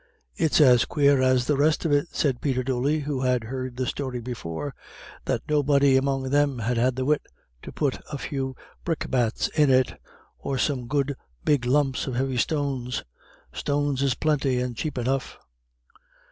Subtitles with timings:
[0.35, 3.85] "It's as quare as the rest of it," said Peter Dooley, who had heard the
[3.85, 4.73] story before,
[5.25, 7.21] "that nobody among them had had the wit
[7.61, 10.01] to put a few brickbats in it,
[10.39, 13.03] or some good big lumps of heavy stones.
[13.53, 15.37] Stones is plinty, and chape enough."